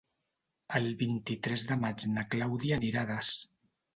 El 0.79 0.87
vint-i-tres 1.01 1.65
de 1.71 1.77
maig 1.83 2.05
na 2.15 2.25
Clàudia 2.31 2.79
anirà 2.81 3.03
a 3.05 3.09
Das. 3.15 3.33